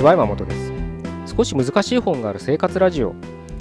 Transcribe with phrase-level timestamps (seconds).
[0.00, 0.72] ちは山本です。
[1.36, 3.14] 少し難しい本がある生活ラジオ。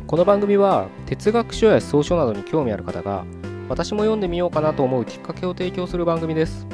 [0.07, 3.25] この番組は哲学書や思想書などに興味ある方が
[3.67, 6.65] 私も読んでみようかなと思うきっかけを提供する番組です。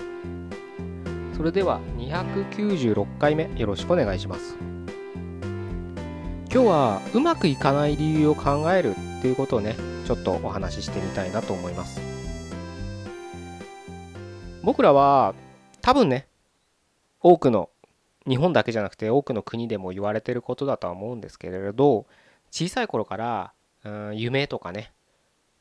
[1.36, 4.56] それでは296回目よろしくお願いします。
[6.54, 9.76] 今日はうまくいかない理由を考えるっていうことをね
[10.06, 12.00] ちょっとお話ししてみたいなと思います。
[14.62, 15.34] 僕らは
[15.82, 16.28] 多分ね
[17.20, 17.72] 多くの
[18.28, 22.06] 日本だけじゃなくて多くの国でも言われてることだとは思うんですけれど
[22.52, 23.54] 小さい頃から、
[23.84, 24.92] うん、夢とかね、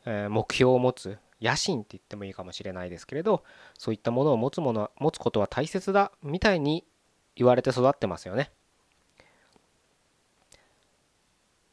[0.05, 3.43] 目標を持つ野心って言ってもいいかもしれないですけれど
[3.77, 6.85] そういったものを持つもの持つことは大切だみたいに
[7.37, 8.51] 言われて育ってますよね。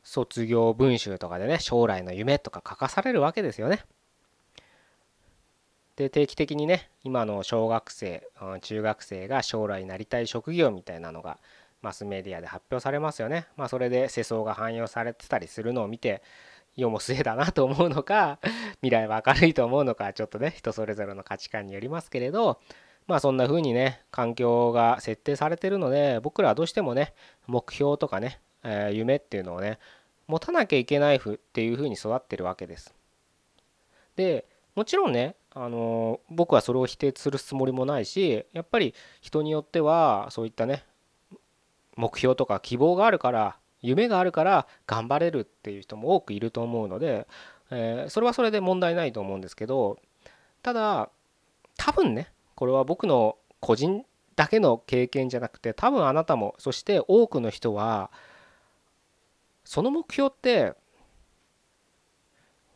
[0.04, 3.86] 卒業文集とかでね将来の夢とか書かされるわけですよね。
[5.96, 8.28] で定期的にね今の小学生
[8.62, 11.38] 中学生が将来なりたい職業みたいなのが
[11.82, 13.48] マスメディアで発表されますよね。
[13.58, 16.22] まあそれで世相が汎用されてたりするのを見て
[16.76, 18.40] 世も末だなと思うのか
[18.82, 22.62] 未来は明るいと思うのかちょっとね人それぞれの価値観によりますけれど
[23.08, 27.14] まあそんな風にね環境が設定されてるので僕らはどうしてもね
[27.48, 29.80] 目標とかね、え、夢っていうのをね
[30.28, 32.96] 持たなきゃいけないふっていう風に育ってるわけです。
[34.16, 34.46] で
[34.76, 40.86] もちろんねあの僕はそれを否定するつもりもないしやっぱり人によってはそういったね
[41.98, 47.28] 目標とか希望があるから夢があるから頑張れるっていう人も多くいると思うので、
[47.70, 50.00] えー、それはそれで問題ないと思うんですけど
[50.62, 51.10] ただ
[51.78, 54.06] 多分ねこれは僕の個人
[54.36, 58.10] だけの経験じゃなくて多分あなたもそして多くの人は
[59.66, 60.74] その目標って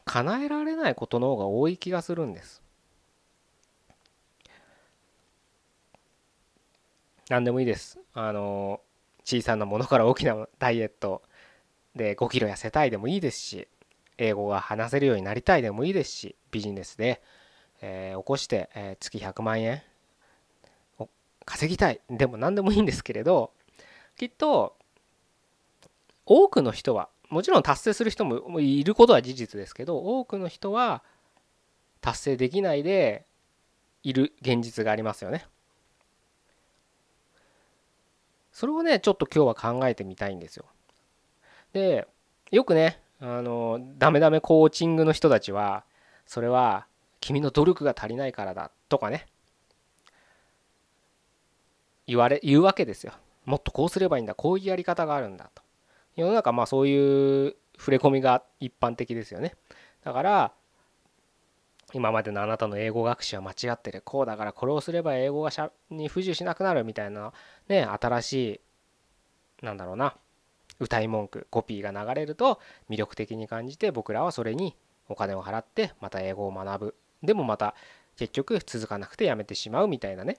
[0.04, 2.65] 叶えられないことの方が多い気がするんです。
[7.30, 8.00] 何でもいいです。
[8.14, 8.82] あの
[9.24, 11.24] 小さなものから大きなダイエット
[11.96, 13.68] で5キロ痩せたいでもいいですし
[14.18, 17.22] 英語が話せるようになりたいでもいいですしビジネスで、
[17.82, 19.82] えー、起こして、えー、月100万円
[21.46, 23.52] 稼ぎたいでも何でもいいんですけれど
[24.18, 24.76] きっと
[26.26, 31.04] 多くの人はもちろん達成する人もいることは事実ですけど多くの人は
[32.02, 33.26] 達成できないで
[34.04, 35.46] いる現実がありますよね。
[38.56, 40.64] それをねちょっと今日は考えてみたいんですよ。
[41.74, 42.08] で
[42.52, 45.84] よくねあのダメダメコーチングの人たちは
[46.26, 46.88] それは
[47.20, 49.26] 君の努力が足りないからだとかね
[52.08, 53.12] 言われ言うわけですよ。
[53.44, 55.62] もっとこうすればいいんだこういうやり方があるんだと。
[56.16, 59.56] 世の中まあそういう触れ込みが一般的ですよね。
[60.06, 60.54] だから
[61.96, 64.02] 今までのあなたの英語学習は間違ってる。
[64.04, 67.32] こうだからこれをすれば英語がしゃに不自由しなくなるみたいな
[67.70, 68.62] ね新し
[69.62, 70.18] いなんだろうな
[70.82, 74.76] 歌い文句コピーが流れると魅力的に感じて僕らはそれに
[75.08, 76.96] お金を払ってまた英語を学ぶ。
[77.24, 77.76] でもまた
[78.18, 80.38] 結局続かなくてやめてしまうみたいなね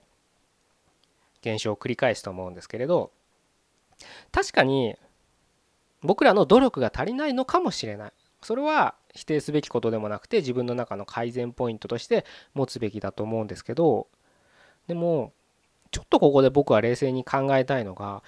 [1.41, 3.09] 現象を繰り返すと思うんですけれど
[4.31, 4.95] 確かに
[6.03, 8.13] 僕らの努力が足りないのかもしれない。
[8.43, 14.07] それは否定すべきことでもなくて自分の中の改善ポイントとして持つべきだと思うんですけど
[14.87, 15.33] でも
[15.91, 18.21] ちょっとここで僕は冷静に考えたいのが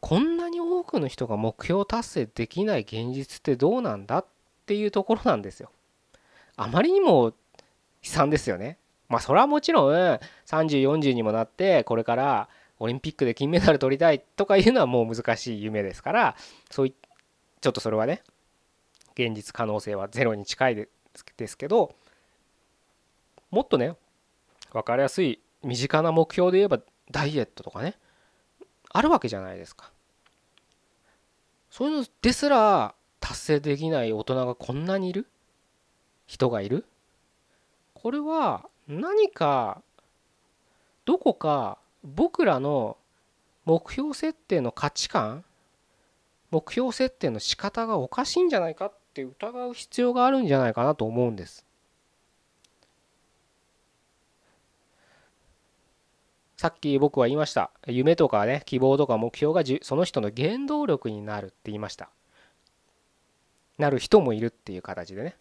[0.00, 4.24] こんなに多くの人が目標達成できない現実ってどうなんだっ
[4.66, 5.70] ていうところなんですよ。
[6.56, 7.32] あまりにも悲
[8.02, 8.78] 惨ですよね。
[9.08, 12.48] まあそれはもちろん3040にもなってこれから
[12.78, 16.36] オリンピックで金メダル取りたいとかいうのはもう難しい夢ですから
[16.70, 16.94] そうい
[17.60, 18.22] ちょっとそれはね
[19.14, 20.88] 現実可能性はゼロに近いで
[21.46, 21.94] すけど
[23.50, 23.94] もっとね
[24.72, 27.96] 分かりやすい身近な目標で言えばダイエットとかね
[28.90, 29.90] あるわけじゃないですか。
[31.70, 35.28] そういうのですら達成できない大人がこんなにいる？
[36.26, 36.84] 人がいる？
[37.94, 39.82] これは何か
[41.04, 42.96] どこか僕らの
[43.64, 45.44] 目標設定の価値観
[46.50, 51.66] 目標設定の仕方がおかしいんじゃないかっって疑う必要があるんじゃないかなと思うんです。
[56.56, 57.70] さっき僕は言いました。
[57.86, 62.10] 夢とかね、希望とか目標がその人の原動力になるって言いました。
[63.78, 65.36] なる人もいるっていう形でね。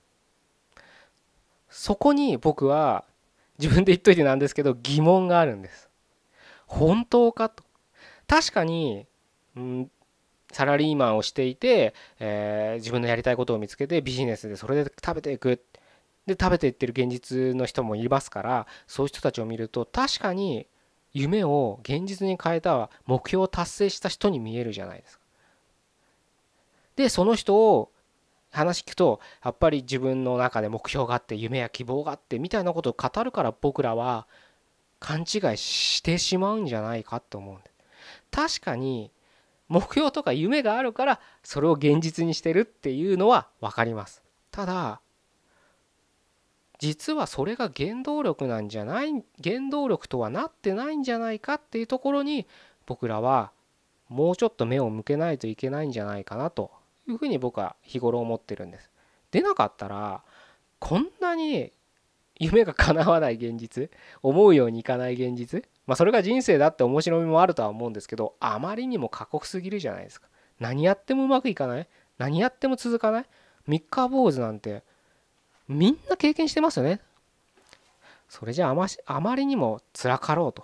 [1.69, 3.03] そこに僕は
[3.59, 5.89] 自分で言っといてなんですけど疑問があるんです。
[6.65, 7.63] 本当かと。
[8.25, 9.05] 確かに、
[9.55, 9.91] うん、
[10.51, 15.61] サラリーマンをしていて、えー、自分のやりたいことを見つけてビジネスでそれで食べていく
[16.25, 20.67] で食べていってる現実の人もいますからそういう人たちを見ると確かに
[21.13, 25.23] 夢を現実に変えた目標を達成した人に見えるじゃないですか。
[26.95, 27.91] でその人を
[28.51, 34.27] 話聞くとやっぱり自分の中で目標があって夢や希望があってみたいなことを語るから僕らは
[34.99, 38.59] 勘違いしてしまうんじゃないかと思うんです。
[38.59, 39.11] 確かに
[39.69, 44.23] 目標とか夢があるからそれを現実にしてるっていうのは分かります。
[44.51, 44.99] ただ
[46.79, 49.11] 実はそれが原動力なんじゃない
[49.43, 52.47] 原動力とはなってないんじゃないかっていうところに
[52.85, 53.51] 僕らは
[54.07, 56.71] もうちょっと目を向けないといけないんじゃないかなと
[57.07, 58.89] いうふうに僕は日頃思ってるんです。
[59.31, 60.23] でなかったら
[60.79, 61.71] こんなに
[62.39, 63.91] 夢が叶わない現実
[64.23, 70.27] 思うようにいかない現実まあそれが人生だって面白みもあるとは思うんですけどあまりにも過酷すぎるじゃないですか。
[70.59, 71.87] 何やってもうまくいかない？
[72.19, 73.25] 何やっても続かない？
[73.65, 74.83] 三日坊主なんて
[75.67, 77.01] みんな経験してますよね。
[78.27, 80.63] それじゃああまあまりにも辛かろうと。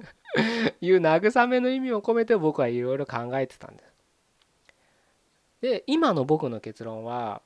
[0.80, 3.92] いう慰めの意味を込めて僕はいろいろ考えてたんです。
[5.60, 7.42] で今の僕の結論は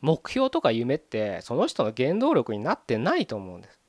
[0.00, 3.81] 目標とか夢ってその人の原動力になってないと思うんです。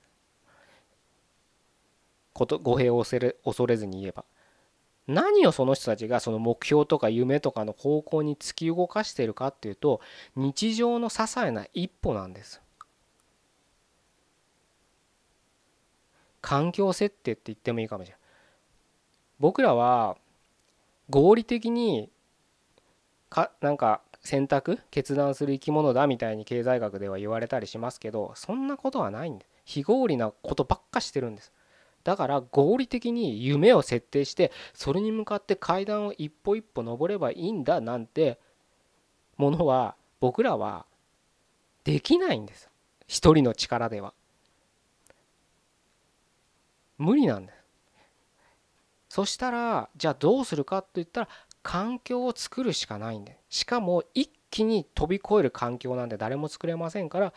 [2.34, 4.26] こと語弊を恐れ恐れずに言えば
[5.08, 10.00] 何をその人たちがその目標とか夢とかの方向に突き動かしているかっていうと
[10.36, 12.62] 日常の些細な一歩なんです。
[16.42, 18.20] 環境設定って言ってもいいかもしれない。
[19.40, 20.18] 僕らは
[21.10, 22.10] 合理的に
[23.30, 31.52] かなんか選択決断する生き物だみたいに経済学では言われたりしますけどそんなことはないんです非合理なことばっかしてるんです
[32.04, 38.40] だから合理的に夢を設定してそれに向かって階段を一歩一歩登ればいいんだなんて
[39.38, 40.86] ものは僕らは
[41.84, 42.70] できないんです。
[43.08, 44.14] 一人の力では。
[46.98, 47.64] 無理なんです。
[49.10, 51.30] そしたらじゃあどうするかって言ったら
[51.62, 57.34] 環境を作るしかないんでしかも一気に飛び越える環境なんで誰も作れませんから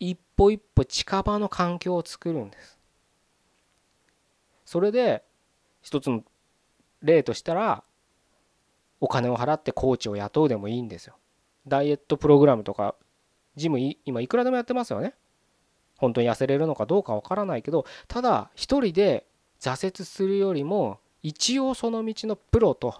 [0.00, 2.77] 一歩一歩近場の環境を作るんです。
[4.68, 5.24] それで
[5.80, 6.22] 一つの
[7.00, 7.84] 例としたら
[9.00, 11.14] お金を払ってコーチを雇うでもいいんですよ。
[11.66, 12.94] ダイエットプログラムとか
[13.56, 15.14] ジム今いくらでもやってますよね。
[15.96, 19.24] 本当に痩せれるのかどうかわからないけどただ一人で
[19.58, 22.94] 挫折するよりも一応その道のプロと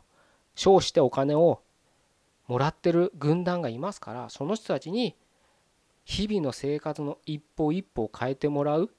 [0.54, 1.60] 称してお金を
[2.46, 5.16] もらってる軍団がいますからその人たちに
[6.06, 8.90] 日々の生活の一歩一歩を変えてもらう。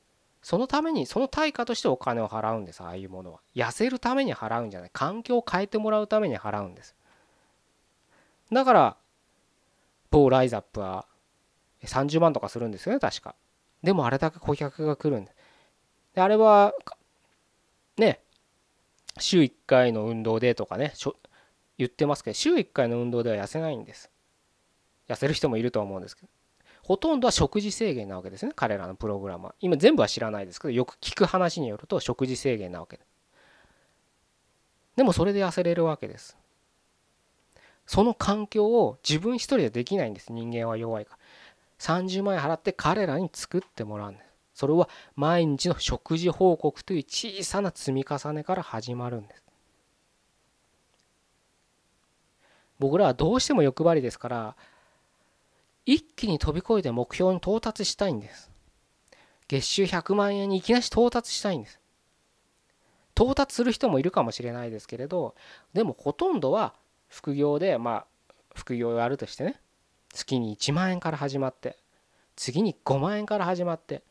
[0.49, 2.81] そのためにその対価としてお金を払うんです。
[2.81, 3.39] ああいうものは。
[3.55, 4.89] 痩せるために払うんじゃない。
[4.91, 6.95] 環境を変えてもらうために払うんです。
[8.51, 8.97] だから
[10.09, 11.05] 某ライザップは
[11.83, 13.35] 30万とかするんですよね確か。
[13.83, 15.35] でもあれだけ顧客が来るんで。
[16.15, 16.73] であれは
[17.97, 18.19] ね
[19.19, 20.93] 週1回の運動でとかね
[21.77, 24.09] 言ってますけど週1回の運動では痩せないんです。
[25.09, 26.27] 痩せる人もいると思うんですけど。
[26.89, 29.55] ほとんどは食事制限なわけですね彼らのプログラムは。
[29.59, 33.03] 今全部は知らないですけどよく聞く話によると食事制限なわけで。
[34.95, 36.35] でもそれで痩せれるわけです。
[37.85, 40.33] その環境を自分一人でできないんです。
[40.33, 41.19] 人間は弱いから。
[41.77, 44.25] 30万円払って彼らに作ってもらうんです。
[44.55, 49.43] それは毎日の食事報告という小さな積み重ねから始まるんです。
[52.79, 54.55] 僕らはどうしても欲張りですから
[55.85, 58.51] 一気に飛び越えて目標に到達したいんです。
[59.47, 61.79] 月収100万円にいきなり到達したいんです。
[63.19, 65.35] 到達する人もいるかもしれないですけれど
[65.73, 66.73] でもほとんどは
[67.09, 69.59] 副業でまあ副業をやるとしてね
[70.13, 71.75] 月に1万円から始まって
[72.37, 74.03] 次に5万円から始まって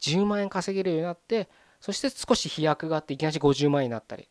[0.00, 1.48] 10万円稼げるようになって
[1.80, 4.26] そして少し飛躍があっていきなり50万円になったり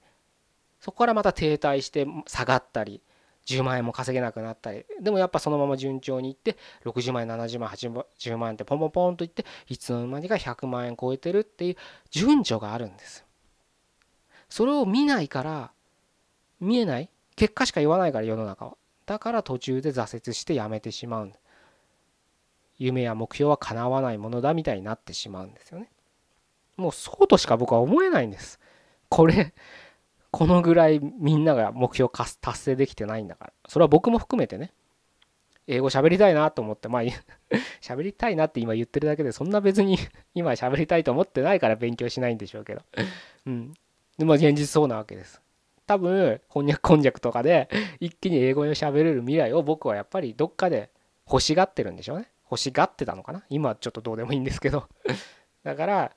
[0.81, 3.01] そこからまた停滞して下がったり
[3.47, 11.75] 10万円も稼げなくなったりでもやっぱそのまま順調にいって60万円70万80万円ってポンポンポンといっていつの間にか100万円超えてるっていう
[12.11, 13.25] 順序があるんです
[14.49, 15.71] それを見ないから
[16.59, 18.77] 見えない結果しか言わないから世の中は。
[19.05, 21.33] だから途中で挫折してやめてしまうん
[22.77, 25.89] 夢や目標は叶わないものだみたいになってしまうんですよね。
[26.75, 28.59] もうそうとしか僕は思えないんです。
[29.09, 29.53] これ
[30.37, 33.53] このぐらいみんなが目標達成できてないんだから。
[33.67, 34.71] それは僕も含めてね。
[35.65, 36.87] 英語喋りたいなと思って。
[36.89, 37.01] まあ
[37.81, 39.97] 喋りたいなって今言ってるだけでそんな別に
[40.35, 42.83] 今喋りたいと思ってないから勉強しないんでしょうけど。
[43.47, 43.73] うん。
[44.19, 45.41] でも現実そうなわけです。
[45.87, 47.67] 多分こんにゃくこんにゃくとかで
[47.99, 50.91] 一気に英語を喋れる未来を僕はやっぱりどっかで
[51.25, 52.29] 欲しがってるんでしょうね。
[52.43, 53.43] 欲しがってたのかな。
[53.49, 54.87] 今ちょっとどうでもいいんですけど。
[55.63, 56.11] だから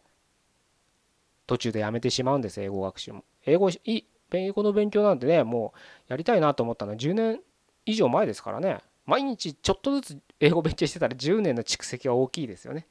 [1.46, 3.24] 途中でやめてしまうんです英語学習も。
[3.47, 5.78] 英語い英語の勉強なんてねもう
[6.09, 7.40] やりたいなと思ったのは10年
[7.87, 8.78] 以上前ですからね。
[9.06, 12.87] 毎日ちょっとずつ英語勉強してたら10年の蓄積は大きいですよね。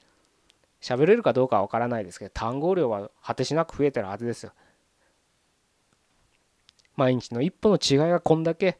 [0.82, 4.52] 喋れるかどうかは分からないですけど単語量は果てしなく増えてるはずですよ。
[6.96, 8.80] 毎日の一歩の違いがこんだけ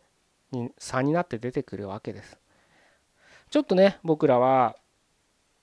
[0.52, 2.38] に差になって出てくるわけです。
[3.50, 4.76] ちょっとね僕らは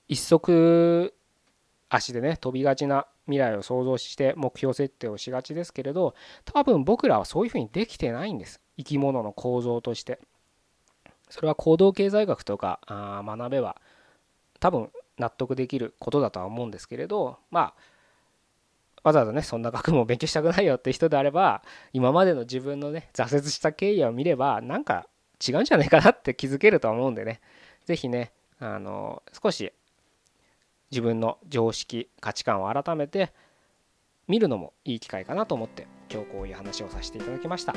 [0.09, 1.15] 一足
[1.89, 6.15] 足でね飛びがちな未来を想像して目標設定をしがちですけれど
[6.45, 8.61] 多分僕らはそういうふうにできてないんです。
[8.77, 10.19] 生き物の構造として。
[11.29, 13.77] それは行動経済学とかあ学べば
[14.61, 17.75] 多分納得できることだとは思うんですけれどまあ
[19.03, 25.09] わざわざねそんな学問を勉強したくないよって人であれば今までの自分のね挫折した経緯を見ればなんか
[25.47, 27.41] 違うんじゃないかなって気づけると思うんでね。
[27.87, 29.73] 是非ねあの少し
[30.91, 33.33] 自分の常識価値観を改めて
[34.29, 37.75] 見るのもいい機会かなと思って今日こういう話をさせていただきました。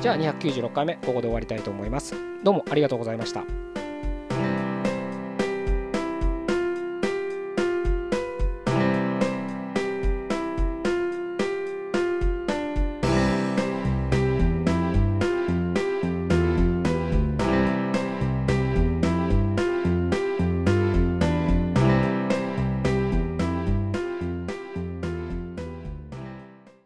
[0.00, 2.14] じゃあ296回目ここで終わりたいと思います。
[2.42, 3.44] どうもありがとうございました。